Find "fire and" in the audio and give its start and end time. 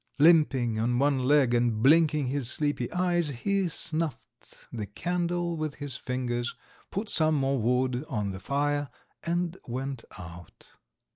8.39-9.57